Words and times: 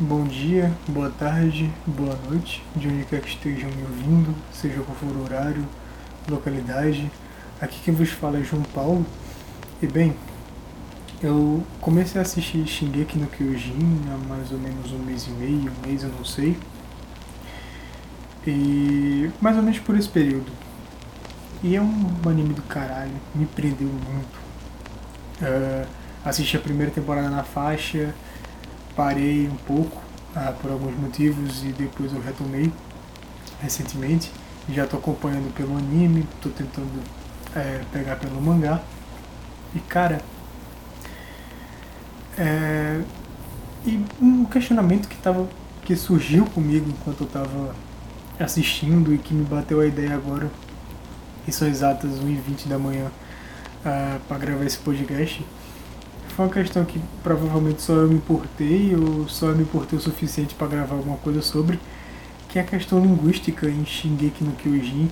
bom 0.00 0.24
dia, 0.24 0.72
boa 0.86 1.10
tarde, 1.10 1.68
boa 1.84 2.16
noite, 2.30 2.62
de 2.76 2.86
onde 2.86 3.04
quer 3.06 3.20
que 3.20 3.30
estejam 3.30 3.68
me 3.70 3.82
ouvindo, 3.82 4.32
seja 4.52 4.80
qual 4.82 4.96
for 4.96 5.10
o 5.10 5.24
horário, 5.24 5.66
localidade. 6.28 7.10
Aqui 7.60 7.80
quem 7.84 7.92
vos 7.92 8.10
fala 8.10 8.38
é 8.38 8.44
João 8.44 8.62
Paulo. 8.62 9.04
E 9.82 9.88
bem, 9.88 10.14
eu 11.20 11.64
comecei 11.80 12.20
a 12.20 12.22
assistir 12.22 12.64
Shingeki 12.64 13.18
no 13.18 13.26
Kyojin 13.26 14.02
há 14.12 14.28
mais 14.28 14.52
ou 14.52 14.58
menos 14.58 14.92
um 14.92 14.98
mês 14.98 15.26
e 15.26 15.30
meio, 15.30 15.72
um 15.72 15.88
mês 15.88 16.04
eu 16.04 16.10
não 16.10 16.24
sei. 16.24 16.56
E 18.46 19.28
mais 19.40 19.56
ou 19.56 19.64
menos 19.64 19.80
por 19.80 19.96
esse 19.96 20.08
período. 20.08 20.52
E 21.60 21.74
é 21.74 21.82
um 21.82 22.12
anime 22.24 22.54
do 22.54 22.62
caralho, 22.62 23.16
me 23.34 23.46
prendeu 23.46 23.88
muito. 23.88 24.38
Uh, 25.42 25.88
assisti 26.24 26.56
a 26.56 26.60
primeira 26.60 26.92
temporada 26.92 27.28
na 27.28 27.42
faixa, 27.42 28.14
parei 28.98 29.48
um 29.48 29.54
pouco 29.54 30.02
ah, 30.34 30.52
por 30.60 30.72
alguns 30.72 30.98
motivos 30.98 31.62
e 31.62 31.68
depois 31.68 32.12
eu 32.12 32.20
retomei 32.20 32.72
recentemente. 33.62 34.28
Já 34.68 34.84
estou 34.84 34.98
acompanhando 34.98 35.54
pelo 35.54 35.78
anime, 35.78 36.26
estou 36.34 36.50
tentando 36.50 37.00
é, 37.54 37.80
pegar 37.92 38.16
pelo 38.16 38.42
mangá. 38.42 38.82
E 39.72 39.78
cara, 39.78 40.20
é, 42.36 43.00
e 43.86 44.04
um 44.20 44.44
questionamento 44.44 45.08
que, 45.08 45.16
tava, 45.18 45.48
que 45.84 45.94
surgiu 45.94 46.44
comigo 46.46 46.90
enquanto 46.90 47.20
eu 47.20 47.26
estava 47.28 47.76
assistindo 48.40 49.14
e 49.14 49.18
que 49.18 49.32
me 49.32 49.44
bateu 49.44 49.80
a 49.80 49.86
ideia 49.86 50.14
agora, 50.14 50.50
e 51.46 51.52
são 51.52 51.68
exatas 51.68 52.18
1h20 52.18 52.66
da 52.66 52.78
manhã 52.80 53.12
ah, 53.84 54.18
para 54.26 54.38
gravar 54.38 54.64
esse 54.64 54.78
podcast 54.78 55.44
foi 56.38 56.46
uma 56.46 56.54
questão 56.54 56.84
que 56.84 57.00
provavelmente 57.20 57.82
só 57.82 57.94
eu 57.94 58.06
me 58.06 58.14
importei, 58.14 58.94
ou 58.94 59.28
só 59.28 59.48
eu 59.48 59.56
me 59.56 59.64
importei 59.64 59.98
o 59.98 60.00
suficiente 60.00 60.54
para 60.54 60.68
gravar 60.68 60.94
alguma 60.94 61.16
coisa 61.16 61.42
sobre, 61.42 61.80
que 62.48 62.60
é 62.60 62.62
a 62.62 62.64
questão 62.64 63.00
linguística 63.00 63.68
em 63.68 63.84
Shingeki 63.84 64.44
no 64.44 64.52
Kyojin, 64.52 65.10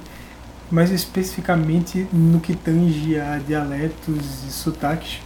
mais 0.70 0.92
especificamente 0.92 2.06
no 2.12 2.38
que 2.38 2.54
tange 2.54 3.18
a 3.18 3.38
dialetos 3.38 4.44
e 4.46 4.52
sotaques, 4.52 5.20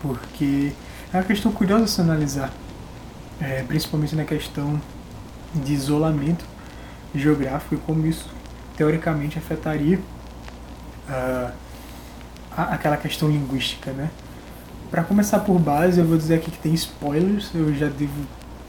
porque 0.00 0.70
é 1.12 1.16
uma 1.16 1.24
questão 1.24 1.50
curiosa 1.50 1.88
se 1.88 2.00
analisar, 2.00 2.52
é, 3.40 3.64
principalmente 3.64 4.14
na 4.14 4.22
questão 4.22 4.80
de 5.56 5.72
isolamento 5.72 6.44
geográfico 7.12 7.74
e 7.74 7.78
como 7.78 8.06
isso 8.06 8.28
teoricamente 8.76 9.38
afetaria 9.38 9.98
uh, 11.08 11.52
aquela 12.56 12.96
questão 12.96 13.28
linguística, 13.28 13.90
né? 13.90 14.08
Para 14.94 15.02
começar 15.02 15.40
por 15.40 15.58
base, 15.58 15.98
eu 15.98 16.06
vou 16.06 16.16
dizer 16.16 16.36
aqui 16.36 16.52
que 16.52 16.58
tem 16.58 16.72
spoilers. 16.72 17.50
Eu 17.52 17.74
já 17.74 17.88
devo 17.88 18.14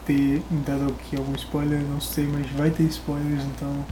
ter 0.07 0.41
dado 0.65 0.85
aqui 0.85 1.15
algum 1.15 1.35
spoiler, 1.35 1.79
não 1.79 2.01
sei, 2.01 2.25
mas 2.25 2.49
vai 2.49 2.71
ter 2.71 2.81
spoilers. 2.81 3.43
Então, 3.43 3.85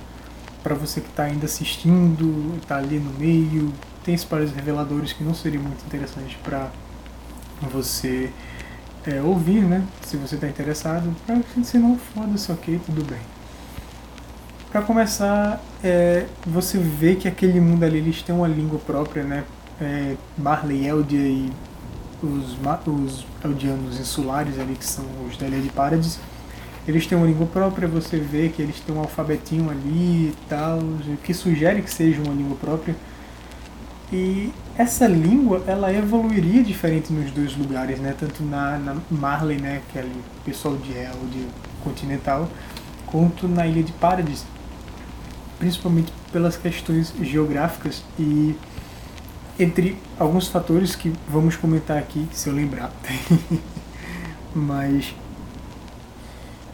para 0.64 0.74
você 0.74 1.00
que 1.00 1.10
está 1.10 1.26
ainda 1.26 1.46
assistindo, 1.46 2.58
está 2.60 2.78
ali 2.78 2.98
no 2.98 3.14
meio, 3.20 3.72
tem 4.04 4.16
spoilers 4.16 4.52
reveladores 4.52 5.14
que 5.14 5.24
não 5.24 5.36
seriam 5.36 5.62
muito 5.62 5.86
interessantes 5.86 6.36
para 6.44 6.72
você 7.72 8.32
é, 9.06 9.22
ouvir, 9.22 9.62
né? 9.62 9.86
Se 10.02 10.18
você 10.18 10.34
está 10.34 10.48
interessado. 10.48 11.16
Para 11.28 11.40
se 11.64 11.78
não, 11.78 12.00
foda-se, 12.00 12.52
ok, 12.52 12.82
tudo 12.84 13.06
bem. 13.06 13.22
Para 14.72 14.82
começar, 14.82 15.62
é, 15.84 16.26
você 16.48 16.80
vê 16.80 17.14
que 17.14 17.28
aquele 17.28 17.62
mundo 17.62 17.84
ali 17.84 18.00
eles 18.00 18.24
têm 18.24 18.34
uma 18.34 18.48
língua 18.48 18.80
própria, 18.80 19.22
né? 19.22 19.44
É, 19.80 20.16
Marley, 20.36 20.88
Eldia 20.88 21.20
e 21.20 21.52
os, 22.26 22.58
os 22.88 23.26
eldianos 23.44 24.00
insulares 24.00 24.58
ali, 24.60 24.76
que 24.76 24.86
são 24.86 25.06
os 25.28 25.38
da 25.38 25.48
Ilha 25.48 25.62
de 25.62 25.70
Paradis, 25.70 26.20
eles 26.88 27.06
têm 27.08 27.18
uma 27.18 27.28
língua 27.28 27.48
própria, 27.48 27.88
você 27.88 28.18
vê 28.18 28.50
que 28.50 28.62
eles 28.62 28.80
têm 28.80 28.96
um 28.96 29.00
alfabetinho 29.00 29.70
ali 29.70 30.28
e 30.30 30.36
tal, 30.50 30.80
que 31.24 31.34
sugere 31.34 31.82
que 31.82 31.90
seja 31.90 32.22
uma 32.22 32.34
língua 32.34 32.58
própria. 32.58 32.96
E 34.12 34.52
essa 34.78 35.08
língua, 35.08 35.64
ela 35.66 35.92
evoluiria 35.94 36.62
diferente 36.62 37.12
nos 37.12 37.32
dois 37.32 37.56
lugares, 37.56 38.00
né? 38.00 38.14
Tanto 38.20 38.44
na, 38.44 38.78
na 38.78 38.98
Marley, 39.10 39.60
né, 39.60 39.82
que 39.92 39.98
é 39.98 40.02
ali 40.02 40.22
pessoal 40.46 40.76
de 40.76 40.92
Elde 40.92 41.48
continental, 41.84 42.50
quanto 43.08 43.48
na 43.48 43.66
Ilha 43.66 43.82
de 43.82 43.92
Paradis, 43.94 44.46
principalmente 45.58 46.12
pelas 46.32 46.58
questões 46.58 47.14
geográficas 47.22 48.04
e 48.20 48.56
entre 49.60 49.98
alguns 50.20 50.48
fatores 50.48 50.96
que 50.96 51.14
vamos 51.28 51.56
comentar 51.56 51.98
aqui, 51.98 52.28
se 52.32 52.48
eu 52.50 52.54
lembrar. 52.54 52.92
Mas 54.56 55.14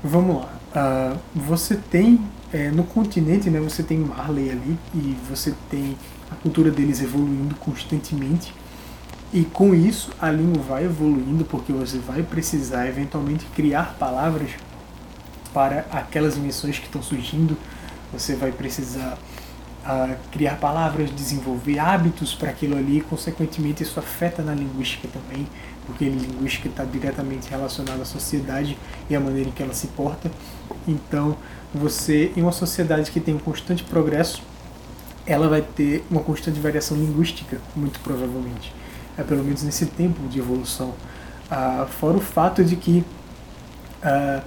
vamos 0.04 0.42
lá. 0.42 0.60
Uh, 0.70 1.20
você 1.36 1.76
tem 1.76 2.20
é, 2.52 2.70
no 2.72 2.84
continente, 2.84 3.50
né? 3.50 3.60
Você 3.60 3.84
tem 3.84 3.98
Marley 3.98 4.52
ali 4.52 4.78
e 4.94 5.18
você 5.30 5.54
tem 5.70 5.98
a 6.32 6.36
cultura 6.36 6.72
deles 6.72 7.02
evoluindo 7.02 7.56
constantemente. 7.56 8.54
E 9.32 9.44
com 9.44 9.76
isso 9.76 10.12
a 10.20 10.32
língua 10.32 10.62
vai 10.64 10.86
evoluindo 10.86 11.46
porque 11.46 11.72
você 11.72 12.00
vai 12.00 12.24
precisar 12.24 12.88
eventualmente 12.88 13.46
criar 13.56 13.96
palavras 14.00 14.52
para 15.54 15.86
aquelas 15.92 16.36
emissões 16.38 16.80
que 16.80 16.86
estão 16.86 17.02
surgindo. 17.04 17.56
Você 18.12 18.36
vai 18.36 18.52
precisar 18.52 19.18
a 19.90 20.16
criar 20.32 20.58
palavras, 20.58 21.10
desenvolver 21.10 21.80
hábitos 21.80 22.36
para 22.36 22.52
aquilo 22.52 22.78
ali, 22.78 23.00
e, 23.00 23.02
consequentemente 23.02 23.82
isso 23.82 24.00
afeta 24.00 24.44
na 24.44 24.54
linguística 24.54 25.08
também, 25.08 25.48
porque 25.84 26.06
a 26.06 26.10
linguística 26.10 26.68
está 26.68 26.84
diretamente 26.84 27.50
relacionada 27.50 28.04
à 28.04 28.06
sociedade 28.06 28.78
e 29.10 29.16
à 29.16 29.20
maneira 29.20 29.50
em 29.50 29.52
que 29.52 29.64
ela 29.64 29.74
se 29.74 29.88
porta. 29.88 30.30
Então, 30.88 31.36
você, 31.74 32.32
em 32.38 32.44
uma 32.44 32.52
sociedade 32.52 33.10
que 33.10 33.20
tem 33.20 33.34
um 33.34 33.40
constante 33.40 33.84
progresso, 33.84 34.44
ela 35.26 35.50
vai 35.50 35.64
ter 35.64 36.06
uma 36.12 36.22
constante 36.22 36.60
variação 36.60 36.96
linguística, 36.96 37.58
muito 37.76 38.00
provavelmente. 38.02 38.72
É 39.18 39.24
pelo 39.24 39.44
menos 39.44 39.64
nesse 39.64 39.88
tempo 39.88 40.28
de 40.28 40.38
evolução. 40.38 40.94
Ah, 41.50 41.88
fora 42.00 42.18
o 42.18 42.22
fato 42.22 42.64
de 42.64 42.76
que 42.76 43.04
ah, 44.04 44.44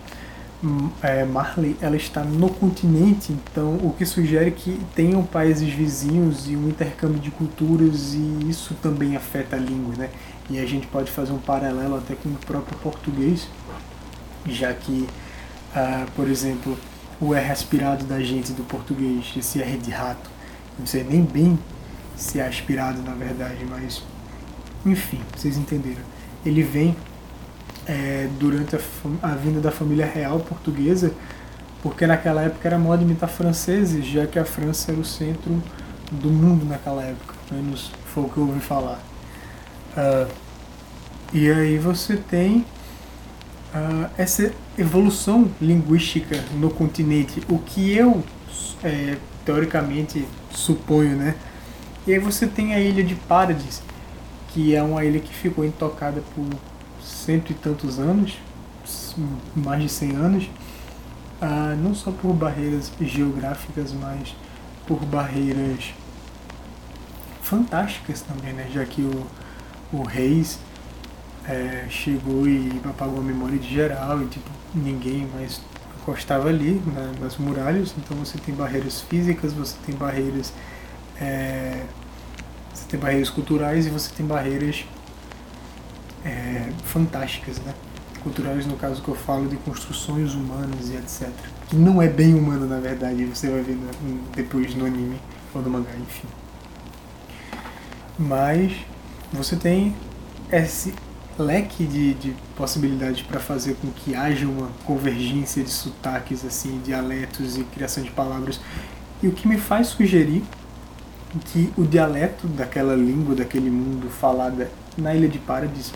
é, 1.02 1.24
Marley 1.24 1.76
ela 1.80 1.96
está 1.96 2.22
no 2.22 2.48
continente, 2.48 3.32
então 3.32 3.74
o 3.82 3.92
que 3.96 4.06
sugere 4.06 4.52
que 4.52 4.78
tenham 4.94 5.24
países 5.24 5.68
vizinhos 5.68 6.48
e 6.48 6.56
um 6.56 6.68
intercâmbio 6.68 7.18
de 7.18 7.32
culturas 7.32 8.14
e 8.14 8.48
isso 8.48 8.74
também 8.80 9.16
afeta 9.16 9.56
a 9.56 9.58
língua, 9.58 9.96
né? 9.96 10.10
E 10.48 10.60
a 10.60 10.66
gente 10.66 10.86
pode 10.86 11.10
fazer 11.10 11.32
um 11.32 11.38
paralelo 11.38 11.96
até 11.96 12.14
com 12.14 12.28
o 12.28 12.36
próprio 12.46 12.78
português, 12.78 13.48
já 14.46 14.72
que, 14.72 15.08
ah, 15.74 16.06
por 16.14 16.28
exemplo, 16.28 16.78
o 17.20 17.34
R 17.34 17.50
aspirado 17.50 18.04
da 18.04 18.20
gente 18.20 18.52
do 18.52 18.62
português, 18.62 19.32
esse 19.36 19.60
R 19.60 19.76
de 19.78 19.90
rato, 19.90 20.30
não 20.78 20.86
sei 20.86 21.02
nem 21.02 21.22
bem 21.22 21.58
se 22.16 22.38
é 22.38 22.46
aspirado 22.46 23.02
na 23.02 23.14
verdade, 23.14 23.64
mas 23.68 24.02
enfim, 24.86 25.20
vocês 25.36 25.56
entenderam. 25.56 26.02
Ele 26.46 26.62
vem 26.62 26.96
é, 27.86 28.28
durante 28.38 28.76
a, 28.76 28.80
a, 29.22 29.34
vinda 29.34 29.60
da 29.60 29.70
família 29.70 30.06
real 30.06 30.40
portuguesa, 30.40 31.12
porque 31.82 32.06
naquela 32.06 32.42
época 32.42 32.68
era 32.68 32.78
moda 32.78 33.02
imitar 33.02 33.28
franceses, 33.28 34.04
já 34.04 34.26
que 34.26 34.38
a 34.38 34.44
França 34.44 34.92
era 34.92 35.00
o 35.00 35.04
centro 35.04 35.62
do 36.10 36.30
mundo 36.30 36.64
naquela 36.64 37.02
época, 37.02 37.34
menos 37.50 37.90
foi 38.14 38.24
o 38.24 38.28
que 38.28 38.36
eu 38.36 38.46
ouvi 38.46 38.60
falar. 38.60 39.00
Uh, 39.96 40.30
e 41.32 41.50
aí 41.50 41.78
você 41.78 42.16
tem 42.16 42.58
uh, 43.74 44.10
essa 44.16 44.52
evolução 44.78 45.50
linguística 45.60 46.42
no 46.54 46.70
continente, 46.70 47.42
o 47.48 47.58
que 47.58 47.92
eu 47.92 48.22
é, 48.84 49.16
teoricamente 49.44 50.26
suponho, 50.50 51.16
né? 51.16 51.34
E 52.06 52.12
aí 52.12 52.18
você 52.18 52.46
tem 52.46 52.74
a 52.74 52.80
ilha 52.80 53.02
de 53.02 53.14
Paradis, 53.14 53.82
que 54.48 54.74
é 54.74 54.82
uma 54.82 55.04
ilha 55.04 55.20
que 55.20 55.32
ficou 55.32 55.64
intocada 55.64 56.22
por 56.34 56.44
cento 57.02 57.50
e 57.50 57.54
tantos 57.54 57.98
anos, 57.98 58.38
mais 59.54 59.82
de 59.82 59.88
100 59.88 60.16
anos, 60.16 60.50
ah, 61.40 61.76
não 61.76 61.94
só 61.94 62.10
por 62.10 62.32
barreiras 62.32 62.92
geográficas, 63.00 63.92
mas 63.92 64.34
por 64.86 65.04
barreiras 65.04 65.92
fantásticas 67.42 68.22
também, 68.22 68.52
né? 68.52 68.68
já 68.72 68.84
que 68.84 69.02
o, 69.02 69.26
o 69.92 70.02
Reis 70.02 70.58
é, 71.46 71.86
chegou 71.90 72.46
e 72.46 72.80
apagou 72.84 73.18
a 73.18 73.22
memória 73.22 73.58
de 73.58 73.68
geral 73.68 74.22
e 74.22 74.26
tipo, 74.26 74.48
ninguém 74.74 75.28
mais 75.34 75.60
encostava 76.00 76.48
ali 76.48 76.82
né, 76.86 77.12
nas 77.20 77.36
muralhas, 77.36 77.94
então 77.96 78.16
você 78.16 78.38
tem 78.38 78.54
barreiras 78.54 79.00
físicas, 79.00 79.52
você 79.52 79.76
tem 79.84 79.94
barreiras 79.94 80.52
é, 81.20 81.84
você 82.72 82.84
tem 82.88 82.98
barreiras 82.98 83.30
culturais 83.30 83.86
e 83.86 83.90
você 83.90 84.10
tem 84.14 84.26
barreiras 84.26 84.84
é, 86.24 86.70
fantásticas, 86.84 87.58
né? 87.58 87.74
culturais 88.22 88.66
no 88.66 88.76
caso 88.76 89.02
que 89.02 89.08
eu 89.08 89.14
falo 89.14 89.48
de 89.48 89.56
construções 89.56 90.34
humanas 90.34 90.88
e 90.88 90.94
etc. 90.94 91.28
Que 91.68 91.76
não 91.76 92.00
é 92.00 92.08
bem 92.08 92.34
humano 92.34 92.66
na 92.66 92.78
verdade, 92.78 93.24
você 93.24 93.50
vai 93.50 93.62
ver 93.62 93.76
depois 94.34 94.74
no 94.74 94.86
anime 94.86 95.20
ou 95.54 95.60
no 95.60 95.70
mangá, 95.70 95.90
enfim. 96.00 96.28
Mas 98.18 98.72
você 99.32 99.56
tem 99.56 99.94
esse 100.50 100.94
leque 101.38 101.84
de, 101.84 102.14
de 102.14 102.36
possibilidades 102.56 103.22
para 103.22 103.40
fazer 103.40 103.74
com 103.80 103.90
que 103.90 104.14
haja 104.14 104.46
uma 104.46 104.68
convergência 104.84 105.62
de 105.62 105.70
sotaques, 105.70 106.44
assim, 106.44 106.80
dialetos 106.84 107.56
e 107.56 107.64
criação 107.64 108.04
de 108.04 108.10
palavras. 108.10 108.60
E 109.22 109.28
o 109.28 109.32
que 109.32 109.48
me 109.48 109.56
faz 109.56 109.88
sugerir 109.88 110.42
que 111.46 111.72
o 111.78 111.84
dialeto 111.84 112.46
daquela 112.46 112.94
língua, 112.94 113.34
daquele 113.34 113.70
mundo 113.70 114.10
falada 114.10 114.70
na 114.98 115.14
Ilha 115.14 115.28
de 115.28 115.38
Paradis 115.38 115.90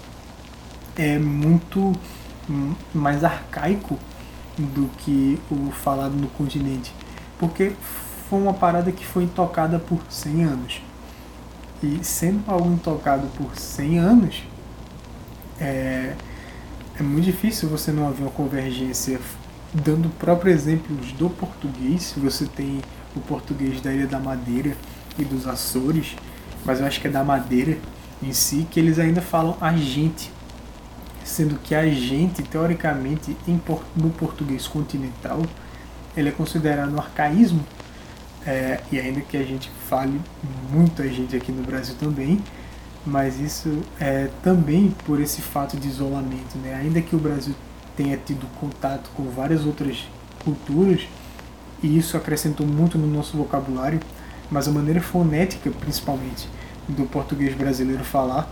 é 0.96 1.18
muito 1.18 1.92
mais 2.94 3.24
arcaico 3.24 3.98
do 4.56 4.88
que 4.98 5.38
o 5.50 5.70
falado 5.70 6.14
no 6.14 6.28
continente. 6.28 6.94
Porque 7.38 7.72
foi 8.28 8.40
uma 8.40 8.54
parada 8.54 8.90
que 8.90 9.04
foi 9.04 9.24
intocada 9.24 9.78
por 9.78 10.00
100 10.08 10.44
anos. 10.44 10.82
E 11.82 12.02
sendo 12.02 12.42
algo 12.50 12.72
intocado 12.72 13.26
por 13.36 13.54
100 13.56 13.98
anos, 13.98 14.42
é, 15.60 16.14
é 16.98 17.02
muito 17.02 17.24
difícil 17.24 17.68
você 17.68 17.92
não 17.92 18.08
haver 18.08 18.22
uma 18.22 18.30
convergência. 18.30 19.20
Dando 19.74 20.08
próprio 20.08 20.52
exemplos 20.52 21.12
do 21.12 21.28
português, 21.28 22.14
você 22.16 22.46
tem 22.46 22.80
o 23.14 23.20
português 23.20 23.80
da 23.80 23.92
Ilha 23.92 24.06
da 24.06 24.18
Madeira 24.18 24.74
e 25.18 25.24
dos 25.24 25.46
Açores, 25.46 26.16
mas 26.64 26.80
eu 26.80 26.86
acho 26.86 27.00
que 27.00 27.08
é 27.08 27.10
da 27.10 27.22
Madeira 27.22 27.76
em 28.22 28.32
si, 28.32 28.66
que 28.70 28.80
eles 28.80 28.98
ainda 28.98 29.20
falam 29.20 29.56
a 29.60 29.76
gente, 29.76 30.30
sendo 31.26 31.58
que 31.58 31.74
a 31.74 31.86
gente, 31.88 32.42
teoricamente, 32.42 33.36
no 33.96 34.10
português 34.10 34.66
continental, 34.66 35.42
ele 36.16 36.28
é 36.28 36.32
considerado 36.32 36.94
um 36.94 36.98
arcaísmo, 36.98 37.60
é, 38.46 38.80
e 38.92 38.98
ainda 38.98 39.20
que 39.20 39.36
a 39.36 39.42
gente 39.42 39.70
fale 39.88 40.20
muita 40.70 41.06
gente 41.08 41.34
aqui 41.34 41.50
no 41.50 41.64
Brasil 41.64 41.96
também, 41.98 42.40
mas 43.04 43.40
isso 43.40 43.82
é 44.00 44.30
também 44.42 44.94
por 45.04 45.20
esse 45.20 45.42
fato 45.42 45.76
de 45.76 45.88
isolamento, 45.88 46.56
né? 46.62 46.74
Ainda 46.74 47.02
que 47.02 47.16
o 47.16 47.18
Brasil 47.18 47.54
tenha 47.96 48.16
tido 48.16 48.46
contato 48.60 49.10
com 49.16 49.24
várias 49.24 49.66
outras 49.66 50.08
culturas, 50.44 51.08
e 51.82 51.98
isso 51.98 52.16
acrescentou 52.16 52.66
muito 52.66 52.96
no 52.96 53.06
nosso 53.06 53.36
vocabulário, 53.36 54.00
mas 54.48 54.68
a 54.68 54.70
maneira 54.70 55.00
fonética, 55.00 55.70
principalmente, 55.70 56.48
do 56.88 57.04
português 57.04 57.52
brasileiro 57.54 58.04
falar, 58.04 58.48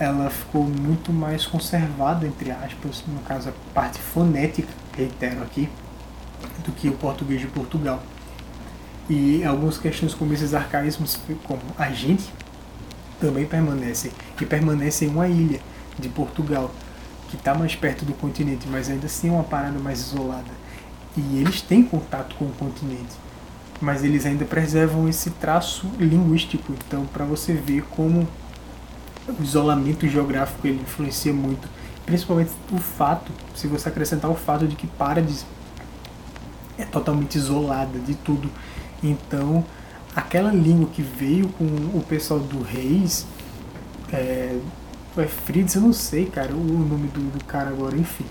ela 0.00 0.30
ficou 0.30 0.64
muito 0.64 1.12
mais 1.12 1.46
conservada, 1.46 2.26
entre 2.26 2.50
aspas, 2.50 3.04
no 3.06 3.20
caso 3.20 3.50
a 3.50 3.52
parte 3.74 3.98
fonética, 3.98 4.72
reitero 4.96 5.42
aqui, 5.42 5.68
do 6.64 6.72
que 6.72 6.88
o 6.88 6.92
português 6.94 7.38
de 7.42 7.46
Portugal. 7.46 8.02
E 9.10 9.44
algumas 9.44 9.76
questões 9.76 10.14
como 10.14 10.32
esses 10.32 10.54
arcaísmos, 10.54 11.20
como 11.44 11.60
a 11.78 11.90
gente, 11.90 12.32
também 13.20 13.44
permanecem. 13.44 14.10
E 14.40 14.46
permanecem 14.46 15.08
em 15.08 15.10
uma 15.10 15.28
ilha 15.28 15.60
de 15.98 16.08
Portugal, 16.08 16.70
que 17.28 17.36
está 17.36 17.54
mais 17.54 17.76
perto 17.76 18.06
do 18.06 18.14
continente, 18.14 18.66
mas 18.68 18.88
ainda 18.88 19.04
assim 19.04 19.28
é 19.28 19.32
uma 19.32 19.44
parada 19.44 19.78
mais 19.78 19.98
isolada. 19.98 20.50
E 21.14 21.38
eles 21.38 21.60
têm 21.60 21.82
contato 21.82 22.34
com 22.36 22.46
o 22.46 22.52
continente, 22.52 23.14
mas 23.82 24.02
eles 24.02 24.24
ainda 24.24 24.46
preservam 24.46 25.06
esse 25.10 25.28
traço 25.32 25.90
linguístico. 25.98 26.72
Então, 26.86 27.04
para 27.04 27.26
você 27.26 27.52
ver 27.52 27.82
como 27.90 28.26
o 29.38 29.42
isolamento 29.42 30.06
geográfico 30.08 30.66
ele 30.66 30.80
influencia 30.80 31.32
muito, 31.32 31.68
principalmente 32.04 32.50
o 32.72 32.78
fato, 32.78 33.32
se 33.54 33.66
você 33.66 33.88
acrescentar 33.88 34.30
o 34.30 34.34
fato 34.34 34.66
de 34.66 34.76
que 34.76 34.86
Paradis 34.86 35.44
é 36.78 36.84
totalmente 36.84 37.36
isolada 37.36 37.98
de 37.98 38.14
tudo. 38.14 38.50
Então, 39.02 39.64
aquela 40.14 40.52
língua 40.52 40.88
que 40.92 41.02
veio 41.02 41.48
com 41.48 41.64
o 41.64 42.04
pessoal 42.08 42.40
do 42.40 42.62
Reis, 42.62 43.26
é, 44.12 44.58
é 45.16 45.28
eu 45.74 45.80
não 45.80 45.92
sei, 45.92 46.26
cara, 46.26 46.52
o 46.52 46.58
nome 46.58 47.08
do, 47.08 47.38
do 47.38 47.44
cara 47.44 47.70
agora, 47.70 47.96
enfim. 47.96 48.26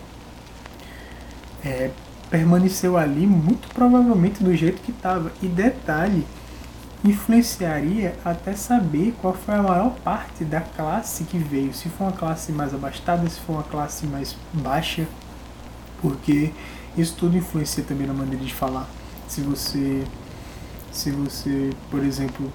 É, 1.63 1.91
permaneceu 2.29 2.97
ali 2.97 3.25
muito 3.25 3.67
provavelmente 3.73 4.43
do 4.43 4.55
jeito 4.55 4.81
que 4.81 4.91
estava. 4.91 5.31
E 5.41 5.47
detalhe, 5.47 6.25
influenciaria 7.03 8.15
até 8.25 8.53
saber 8.53 9.15
qual 9.21 9.33
foi 9.33 9.55
a 9.55 9.63
maior 9.63 9.91
parte 10.03 10.43
da 10.43 10.61
classe 10.61 11.23
que 11.23 11.37
veio. 11.37 11.73
Se 11.73 11.89
foi 11.89 12.07
uma 12.07 12.13
classe 12.13 12.51
mais 12.51 12.73
abastada, 12.73 13.27
se 13.29 13.39
foi 13.39 13.55
uma 13.55 13.63
classe 13.63 14.05
mais 14.05 14.35
baixa, 14.53 15.07
porque 16.01 16.51
isso 16.97 17.15
tudo 17.17 17.37
influencia 17.37 17.83
também 17.83 18.05
na 18.05 18.13
maneira 18.13 18.43
de 18.43 18.53
falar. 18.53 18.87
Se 19.27 19.41
você 19.41 20.03
se 20.91 21.11
você, 21.11 21.69
por 21.89 22.03
exemplo, 22.03 22.51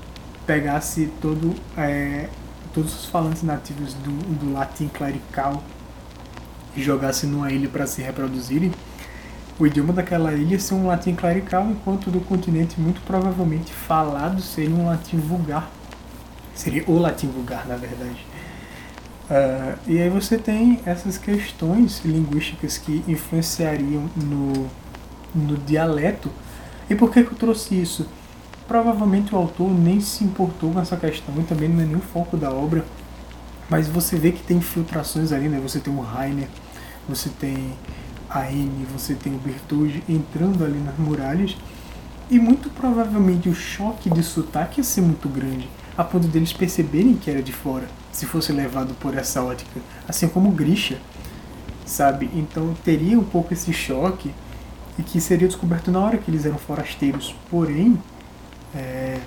pegasse 0.47 1.11
todo, 1.21 1.55
é, 1.77 2.29
todos 2.73 2.95
os 2.95 3.07
falantes 3.07 3.43
nativos 3.43 3.95
do, 3.95 4.11
do 4.35 4.53
latim 4.53 4.89
clerical 4.89 5.63
e 6.77 6.83
jogasse 6.83 7.27
numa 7.27 7.51
ilha 7.53 7.69
para 7.69 7.87
se 7.87 8.03
reproduzirem, 8.03 8.73
o 9.59 9.67
idioma 9.67 9.93
daquela 9.93 10.33
ilha 10.33 10.59
seria 10.59 10.83
um 10.83 10.87
latim 10.87 11.15
clerical, 11.15 11.67
enquanto 11.71 12.11
do 12.11 12.21
continente 12.21 12.81
muito 12.81 13.01
provavelmente 13.03 13.73
falado 13.73 14.43
seria 14.43 14.75
um 14.75 14.87
latim 14.87 15.19
vulgar. 15.19 15.71
Seria 16.55 16.85
o 16.87 16.99
latim 16.99 17.29
vulgar, 17.29 17.67
na 17.67 17.77
verdade. 17.77 18.27
Uh, 19.25 19.79
e 19.87 20.01
aí 20.01 20.11
você 20.11 20.37
tem 20.37 20.81
essas 20.85 21.17
questões 21.17 22.03
linguísticas 22.05 22.79
que 22.79 23.03
influenciariam 23.09 24.11
no, 24.17 24.69
no 25.35 25.57
dialeto. 25.57 26.31
E 26.91 26.95
por 26.95 27.11
que, 27.11 27.23
que 27.23 27.33
eu 27.33 27.39
trouxe 27.39 27.81
isso? 27.81 28.07
Provavelmente 28.69 29.35
o 29.35 29.39
autor 29.39 29.71
nem 29.71 30.01
se 30.01 30.25
importou 30.25 30.73
com 30.73 30.81
essa 30.81 30.97
questão 30.97 31.35
e 31.39 31.45
também 31.45 31.69
não 31.69 31.95
é 31.95 31.97
o 31.97 32.01
foco 32.01 32.37
da 32.37 32.51
obra, 32.51 32.85
mas 33.69 33.89
você 33.89 34.17
vê 34.17 34.33
que 34.33 34.43
tem 34.43 34.59
infiltrações 34.59 35.33
ali, 35.33 35.49
né? 35.49 35.61
Você 35.63 35.81
tem 35.81 35.95
o 35.95 36.01
Rainer, 36.01 36.49
você 37.09 37.29
tem 37.29 37.75
a 38.35 38.41
Anne, 38.49 38.85
você 38.93 39.15
tem 39.15 39.33
o 39.33 39.39
Bertoldi 39.39 40.03
entrando 40.09 40.65
ali 40.65 40.79
nas 40.79 40.99
muralhas 40.99 41.57
e 42.29 42.39
muito 42.41 42.69
provavelmente 42.69 43.49
o 43.49 43.55
choque 43.55 44.11
de 44.11 44.25
sotaque 44.25 44.81
ia 44.81 44.85
ser 44.85 45.03
muito 45.03 45.29
grande, 45.29 45.69
a 45.97 46.03
ponto 46.03 46.27
deles 46.27 46.53
perceberem 46.53 47.15
que 47.15 47.31
era 47.31 47.41
de 47.41 47.53
fora, 47.53 47.87
se 48.11 48.27
fosse 48.27 48.51
levado 48.51 48.93
por 48.95 49.17
essa 49.17 49.41
ótica, 49.41 49.81
assim 50.09 50.27
como 50.27 50.51
Grisha, 50.51 50.99
sabe? 51.87 52.29
Então 52.35 52.75
teria 52.85 53.17
um 53.17 53.25
pouco 53.25 53.55
esse 53.55 53.73
choque 53.73 54.35
e 54.99 55.03
que 55.05 55.21
seria 55.21 55.47
descoberto 55.47 55.93
na 55.93 56.01
hora 56.01 56.19
que 56.19 56.29
eles 56.29 56.45
eram 56.45 56.59
forasteiros. 56.59 57.37
Porém, 57.49 57.97
é, 58.75 59.21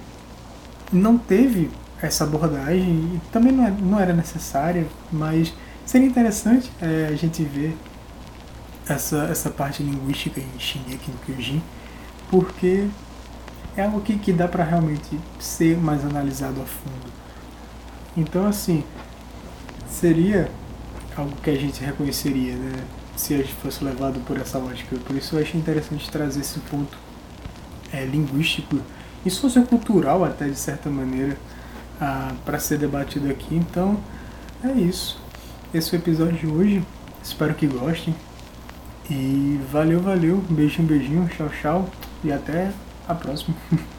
não 0.92 1.18
teve 1.18 1.70
essa 2.02 2.26
abordagem 2.26 2.90
e 2.90 3.22
também 3.32 3.54
não, 3.54 3.66
é, 3.66 3.72
não 3.72 4.00
era 4.00 4.12
necessária, 4.12 4.86
mas 5.12 5.54
seria 5.86 6.08
interessante 6.08 6.70
é, 6.82 7.10
a 7.10 7.16
gente 7.16 7.42
ver 7.44 7.78
essa, 8.90 9.24
essa 9.26 9.50
parte 9.50 9.84
linguística 9.84 10.40
em 10.40 10.60
Shingeki 10.60 11.12
no 11.12 11.18
Kyojin, 11.20 11.62
porque 12.30 12.88
é 13.76 13.84
algo 13.84 14.02
que, 14.02 14.18
que 14.18 14.34
dá 14.34 14.48
para 14.48 14.64
realmente 14.64 15.20
ser 15.40 15.78
mais 15.78 16.04
analisado 16.04 16.62
a 16.62 16.66
fundo. 16.66 17.12
Então, 18.16 18.48
assim, 18.48 18.84
seria 19.90 20.50
algo 21.16 21.36
que 21.42 21.50
a 21.50 21.56
gente 21.56 21.84
reconheceria, 21.84 22.56
né? 22.56 22.84
Se 23.16 23.34
a 23.34 23.38
gente 23.38 23.54
fosse 23.54 23.84
levado 23.84 24.20
por 24.26 24.38
essa 24.38 24.58
lógica. 24.58 24.96
Por 24.98 25.16
isso 25.16 25.36
eu 25.36 25.42
achei 25.42 25.60
interessante 25.60 26.10
trazer 26.10 26.42
esse 26.42 26.60
ponto 26.60 26.98
é, 27.92 28.06
linguístico 28.06 28.80
e 29.26 29.30
sociocultural 29.30 30.24
até 30.24 30.48
de 30.48 30.56
certa 30.56 30.90
maneira 30.90 31.38
para 32.46 32.60
ser 32.60 32.78
debatido 32.78 33.30
aqui. 33.30 33.56
Então 33.56 34.00
é 34.64 34.72
isso. 34.72 35.20
Esse 35.74 35.96
é 35.96 35.98
o 35.98 36.02
episódio 36.02 36.38
de 36.38 36.48
hoje. 36.48 36.84
Espero 37.24 37.54
que 37.56 37.66
gostem. 37.66 38.16
E 39.10 39.60
valeu, 39.72 40.00
valeu. 40.02 40.44
Beijinho, 40.50 40.88
beijinho. 40.88 41.30
Tchau, 41.30 41.50
tchau. 41.50 41.90
E 42.24 42.32
até 42.32 42.72
a 43.08 43.16
próxima. 43.16 43.56